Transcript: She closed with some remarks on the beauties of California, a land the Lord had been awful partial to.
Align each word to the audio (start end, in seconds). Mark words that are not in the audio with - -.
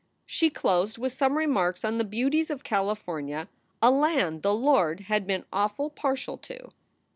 She 0.25 0.49
closed 0.49 0.97
with 0.97 1.13
some 1.13 1.37
remarks 1.37 1.85
on 1.85 1.99
the 1.99 2.03
beauties 2.03 2.49
of 2.49 2.63
California, 2.63 3.47
a 3.83 3.91
land 3.91 4.41
the 4.41 4.55
Lord 4.55 5.01
had 5.01 5.27
been 5.27 5.45
awful 5.53 5.91
partial 5.91 6.39
to. 6.39 6.71